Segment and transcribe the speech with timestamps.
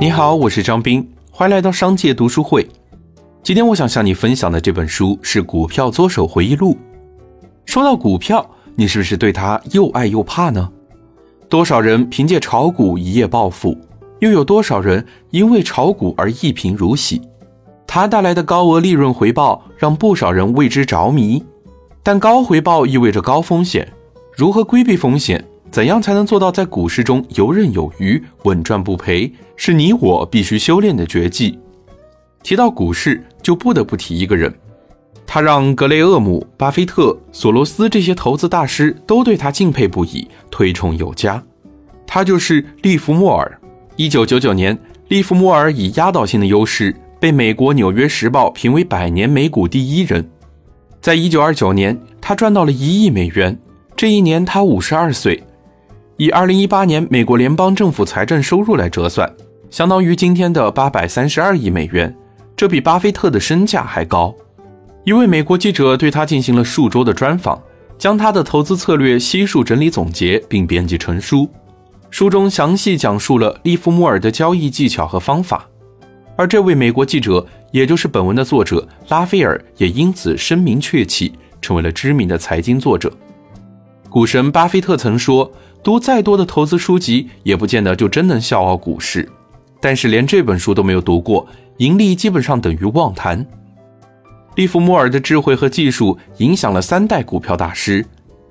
[0.00, 2.64] 你好，我是张斌，欢迎来到商界读书会。
[3.42, 6.74] 今天我想向你分享的这本书是《股票作手回忆录》。
[7.66, 10.70] 说到股票，你是不是对它又爱又怕呢？
[11.48, 13.76] 多少人凭借炒股一夜暴富，
[14.20, 17.20] 又有多少人因为炒股而一贫如洗？
[17.84, 21.44] 它带来的高额利润回报让不少人为之着迷。
[22.04, 23.92] 但高回报意味着高风险，
[24.36, 25.44] 如何规避风险？
[25.70, 29.30] 怎样才能做到在股市中游刃有余、稳赚不赔？
[29.56, 31.58] 是你我必须修炼的绝技。
[32.42, 34.52] 提到股市，就不得不提一个人，
[35.26, 41.42] 他让格雷厄姆、巴菲特、索罗斯这些投资大师都对他敬佩不已，推崇有加。
[42.06, 43.60] 他就是利弗莫尔。
[43.96, 50.26] 一九九九年，利弗莫尔以压倒性的优势被美国《纽约时报》评为百年美股第一人。
[51.00, 53.58] 在一九二九年，他赚到了一亿美元。
[53.96, 55.42] 这一年，他五十二岁。
[56.18, 59.32] 以二零一八年美国联邦政府财政收入来折算，
[59.70, 62.12] 相当于今天的八百三十二亿美元，
[62.56, 64.34] 这比巴菲特的身价还高。
[65.04, 67.62] 一位美国记者对他进行了数周的专访，
[67.96, 71.48] 将他的投资策略悉数整理总结，并编辑成书。
[72.10, 75.68] 书中详细讲述了利弗莫尔的交易技巧和方法，
[76.34, 81.32] 而这位美国记者，也就是本文的作者拉斐尔，也因此声名鹊起，
[81.62, 83.08] 成为了知名的财经作者。
[84.10, 85.48] 股神巴菲特曾说。
[85.82, 89.28] 读再多的投资书籍，也不见得就真能笑傲股市。
[89.80, 93.46] 但是连这本书都没有读过，盈利基本上等于妄谈。
[94.56, 98.04] 利弗莫尔的智慧和技术影响了三代股票大师，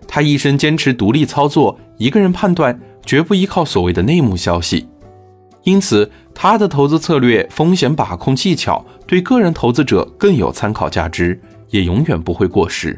[0.07, 4.87] 他一生坚持独立操作，一个人判断，绝不依靠所谓的内幕消息。
[5.63, 11.37] 因此，他的投资策略、风险把控技巧，对个人投资者更有参考价值，
[11.71, 12.97] 也永远不会过时。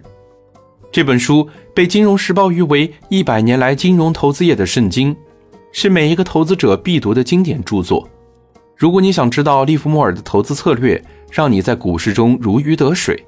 [0.92, 5.16] 这本书被《金融时报》誉为一百年来金融投资业的圣经，
[5.72, 8.09] 是每一个投资者必读的经典著作。
[8.76, 13.23] 如果你想知道利弗莫尔的投资策略，让你在股市中如鱼得水，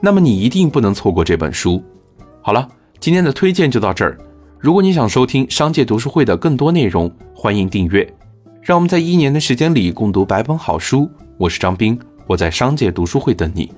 [0.00, 1.80] 那么你一定不能错过这本书。
[2.42, 2.68] 好了，
[2.98, 4.18] 今天的推荐就到这儿。
[4.58, 8.12] 如果你想收听商界读书会的更多内容，欢迎订阅。
[8.60, 11.08] 让我们在一年的时间里共读百本好书。
[11.38, 11.96] 我是张斌，
[12.26, 13.70] 我在商界读书会等你。